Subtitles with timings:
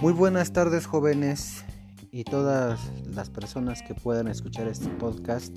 [0.00, 1.62] Muy buenas tardes jóvenes
[2.10, 5.54] y todas las personas que puedan escuchar este podcast.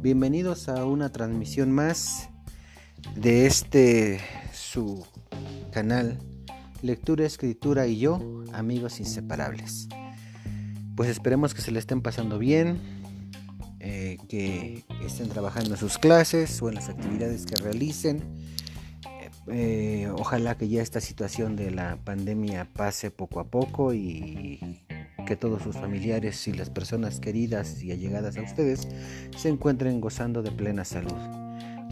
[0.00, 2.30] Bienvenidos a una transmisión más
[3.14, 4.18] de este
[4.54, 5.04] su
[5.72, 6.18] canal
[6.80, 8.18] Lectura, Escritura y yo,
[8.54, 9.88] amigos inseparables.
[10.96, 12.80] Pues esperemos que se le estén pasando bien,
[13.78, 18.22] eh, que estén trabajando en sus clases o en las actividades que realicen
[19.48, 24.82] eh, ojalá que ya esta situación de la pandemia pase poco a poco y
[25.26, 28.88] que todos sus familiares y las personas queridas y allegadas a ustedes
[29.36, 31.18] se encuentren gozando de plena salud.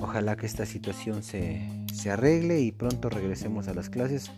[0.01, 4.30] Ojalá que esta situación se, se arregle y pronto regresemos a las clases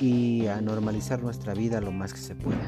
[0.00, 2.66] y a normalizar nuestra vida lo más que se pueda.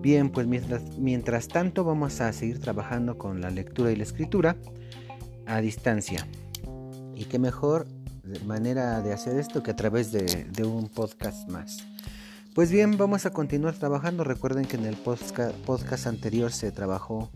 [0.00, 4.56] Bien, pues mientras, mientras tanto vamos a seguir trabajando con la lectura y la escritura
[5.46, 6.26] a distancia.
[7.14, 7.86] Y qué mejor
[8.46, 11.84] manera de hacer esto que a través de, un podcast más.
[12.54, 14.24] Pues bien, vamos a continuar trabajando.
[14.24, 17.30] Recuerden que en el podcast, anterior se trabajó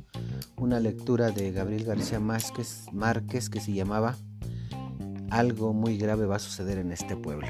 [0.56, 4.16] una lectura de Gabriel García Márquez que se llamaba
[5.30, 7.48] Algo muy grave va a suceder en este pueblo.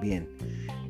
[0.00, 0.28] Bien,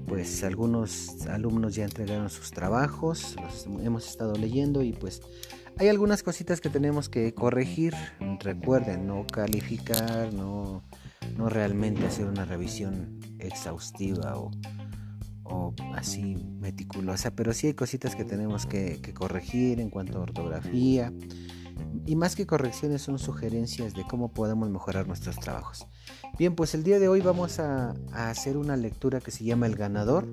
[0.06, 5.22] pues algunos alumnos ya entregaron sus trabajos, los hemos estado leyendo y pues
[5.78, 7.94] hay algunas cositas que tenemos que corregir.
[8.40, 10.82] Recuerden, no calificar, no
[11.36, 14.50] no realmente hacer una revisión exhaustiva o,
[15.94, 21.12] así meticulosa, pero sí hay cositas que tenemos que, corregir en cuanto a ortografía.
[22.04, 25.86] Y más que correcciones son sugerencias de cómo podemos mejorar nuestros trabajos.
[26.38, 29.76] Bien, pues el día de hoy vamos a, hacer una lectura que se llama El
[29.76, 30.26] ganador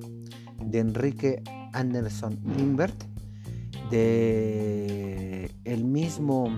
[0.59, 1.43] de Enrique
[1.73, 3.03] Anderson Limbert
[3.89, 6.49] de el mismo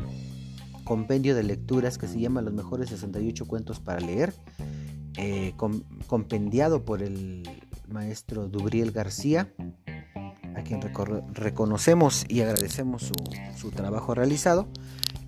[0.84, 4.34] compendio de lecturas que se llama Los mejores 68 cuentos para leer,
[5.18, 5.54] eh,
[6.08, 7.44] compendiado por el
[7.88, 9.52] maestro Dubriel García,
[10.56, 10.80] a quien
[11.34, 13.12] reconocemos y agradecemos
[13.58, 14.68] su, trabajo realizado.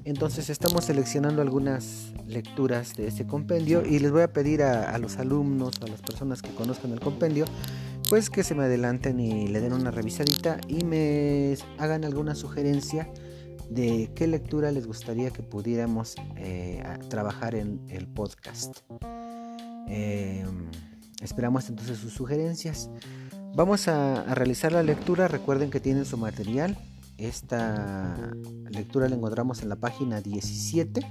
[0.08, 4.98] Entonces estamos seleccionando algunas lecturas de ese compendio y les voy a pedir a, a
[5.00, 7.46] los alumnos, a las personas que conozcan el compendio,
[8.10, 13.12] pues que se me adelanten y le den una revisadita y me hagan alguna sugerencia
[13.70, 18.78] de qué lectura les gustaría que pudiéramos eh, trabajar en el podcast.
[19.90, 20.70] Em,
[21.22, 22.90] esperamos entonces sus sugerencias.
[23.56, 25.28] Vamos a, realizar la lectura.
[25.28, 26.78] Recuerden que tienen su material.
[27.18, 28.32] Esta
[28.70, 31.02] lectura la encontramos en la página 17.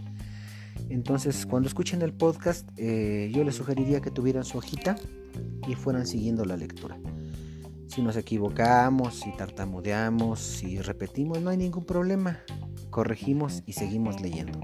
[0.89, 4.97] Entonces, cuando escuchen el podcast, eh, yo les sugeriría que tuvieran su hojita
[5.67, 6.97] y fueran siguiendo la lectura.
[7.89, 12.39] Si nos equivocamos, si tartamudeamos, si repetimos, no hay ningún problema.
[12.91, 14.61] Corregimos y seguimos leyendo.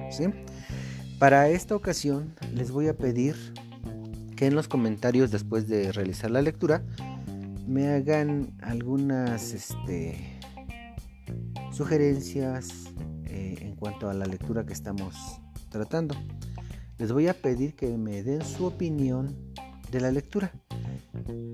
[1.19, 3.37] Para esta ocasión les voy a pedir
[4.37, 6.83] que en los comentarios después de realizar la lectura
[7.67, 10.41] me hagan algunas este,
[11.73, 12.93] sugerencias
[13.25, 15.15] eh, en cuanto a la lectura que estamos
[15.71, 16.15] tratando.
[16.99, 19.53] Les voy a pedir que me den su opinión
[19.91, 20.53] de la lectura.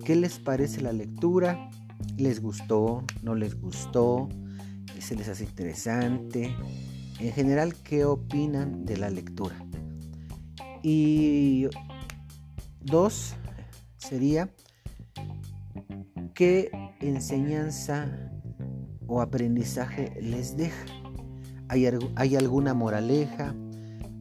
[0.04, 1.70] ¿Qué les parece la lectura?
[2.16, 3.04] ¿Les gustó?
[3.22, 4.28] ¿No les gustó?
[4.98, 6.54] ¿Se les hace interesante?
[7.20, 9.56] En general, ¿qué opinan de la lectura?
[10.82, 11.66] Y
[12.80, 13.34] dos
[13.96, 14.50] sería,
[16.34, 18.30] ¿qué enseñanza
[19.08, 20.84] o aprendizaje les deja?
[21.68, 23.54] ¿Hay, ¿Hay, alguna moraleja?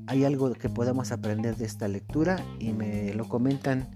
[0.08, 2.38] ¿Hay algo que podamos aprender de esta lectura?
[2.60, 3.90] Y me lo comentan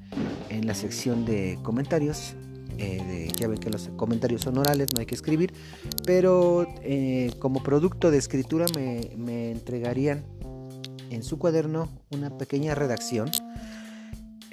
[0.50, 2.36] en la sección de comentarios.
[2.78, 5.54] Eh, ya ven que los comentarios son orales, no hay que escribir,
[6.06, 10.24] pero eh, como producto de escritura me, entregarían
[11.10, 13.30] en su cuaderno una pequeña redacción.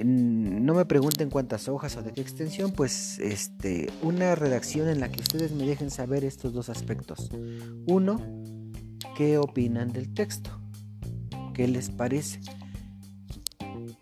[0.05, 5.11] No me pregunten cuántas hojas o de qué extensión, pues este, una redacción en la
[5.11, 7.31] que ustedes me dejen saber estos dos aspectos.
[7.87, 8.21] Uno,
[9.17, 10.51] ¿qué opinan del texto?
[11.53, 12.41] ¿Qué les parece?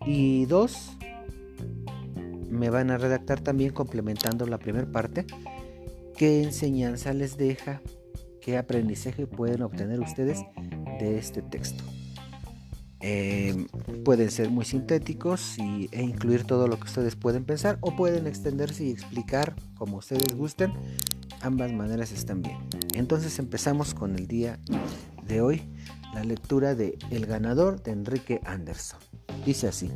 [0.05, 0.91] Y dos,
[2.51, 5.25] me van a redactar también complementando la primera parte.
[6.17, 7.81] ¿Qué enseñanza les deja?
[8.43, 10.41] ¿Qué aprendizaje pueden obtener ustedes
[11.01, 11.83] de este texto?
[13.01, 13.67] Em,
[14.05, 18.27] pueden ser muy sintéticos y, e incluir todo lo que ustedes pueden pensar o pueden
[18.27, 20.73] extenderse y explicar como ustedes gusten.
[21.43, 22.59] Ambas maneras están bien.
[22.95, 24.59] Entonces empezamos con el día
[25.27, 25.63] de hoy,
[26.15, 29.01] la lectura de El ganador de Enrique Anderson.
[29.45, 29.91] Dice así.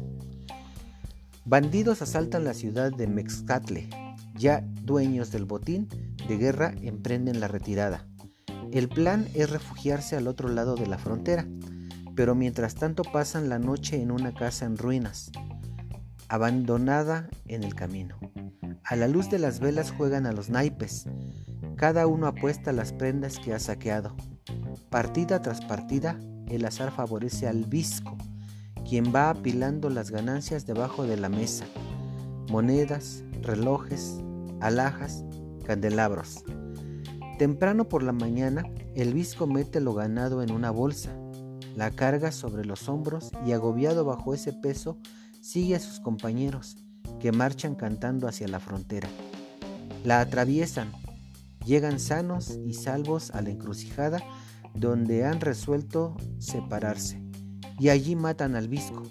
[1.47, 3.89] Bandidos asaltan la ciudad de Mexcatle.
[4.35, 5.89] Ya dueños del botín
[6.29, 8.07] de guerra emprenden la retirada.
[8.73, 11.47] El plan es refugiarse al otro lado de la frontera,
[12.21, 15.33] pero mientras tanto pasan la noche en una casa en ruinas,
[16.29, 18.19] abandonada en el camino.
[18.85, 21.07] A la luz de las velas juegan a los naipes.
[21.77, 24.15] Cada uno apuesta las prendas que ha saqueado.
[24.91, 28.19] Partida tras partida, el azar favorece al visco,
[28.87, 31.65] quien va apilando las ganancias debajo de la mesa.
[32.51, 34.19] Monedas, relojes,
[34.61, 35.25] alhajas,
[35.65, 36.45] candelabros.
[37.39, 38.65] Temprano por la mañana,
[38.95, 41.17] el visco mete lo ganado en una bolsa,
[41.81, 44.99] la carga sobre los hombros y agobiado bajo ese peso,
[45.41, 46.77] sigue a sus compañeros,
[47.21, 49.09] que marchan cantando hacia la frontera.
[50.05, 50.93] La atraviesan,
[51.65, 54.23] llegan sanos y salvos a la encrucijada
[54.75, 57.23] donde han resuelto separarse,
[57.79, 59.03] y allí matan al visco.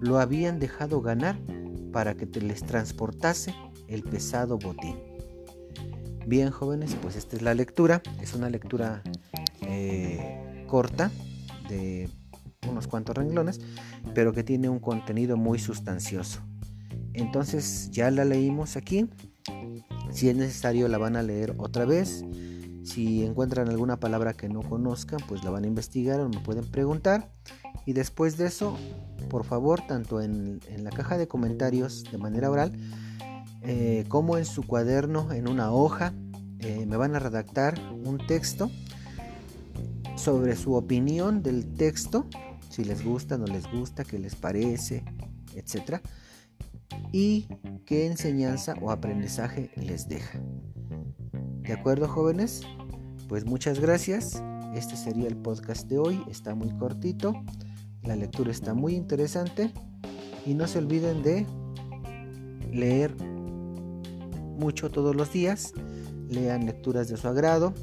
[0.00, 1.38] Lo habían dejado ganar
[1.92, 3.54] para que les transportase
[3.86, 4.96] el pesado botín.
[6.26, 8.02] Bien jóvenes, pues esta es la lectura.
[8.20, 9.00] Es una lectura
[9.60, 11.12] eh, corta
[11.68, 12.08] de
[12.68, 13.60] unos cuantos renglones,
[14.14, 16.40] pero que tiene un contenido muy sustancioso.
[17.12, 19.08] Entonces ya la leímos aquí.
[20.10, 22.24] Si es necesario la van a leer otra vez.
[22.82, 26.64] Si encuentran alguna palabra que no conozcan, pues la van a investigar o me pueden
[26.70, 27.32] preguntar.
[27.86, 28.76] Y después de eso,
[29.28, 32.72] por favor, tanto en, la caja de comentarios de manera oral,
[33.62, 36.12] eh, como en su cuaderno, en una hoja,
[36.58, 38.70] eh, me van a redactar un texto
[40.24, 42.26] sobre su opinión del texto,
[42.70, 45.04] si les gusta, no les gusta, qué les parece,
[45.54, 46.00] etc.
[47.12, 47.46] Y
[47.84, 50.40] qué enseñanza o aprendizaje les deja.
[51.60, 52.62] ¿De acuerdo, jóvenes?
[53.28, 54.42] Pues muchas gracias.
[54.74, 56.24] Este sería el podcast de hoy.
[56.30, 57.34] Está muy cortito.
[58.02, 59.74] La lectura está muy interesante.
[60.46, 61.46] Y no se olviden de
[62.72, 63.14] leer
[64.56, 65.74] mucho todos los días,
[66.30, 67.74] lean lecturas de su agrado,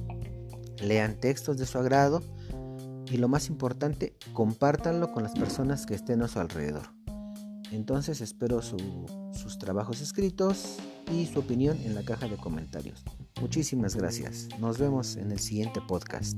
[0.82, 2.22] lean textos de su agrado
[3.10, 6.94] y lo más importante, compártanlo con las personas que estén a su alrededor.
[7.72, 10.78] Entonces espero sus trabajos escritos
[11.12, 13.04] y su opinión en la caja de comentarios.
[13.40, 14.48] Muchísimas gracias.
[14.60, 16.38] Nos vemos en el siguiente podcast.